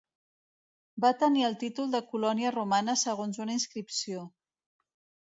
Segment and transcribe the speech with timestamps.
[1.03, 4.23] Va tenir el títol de colònia romana segons una inscripció.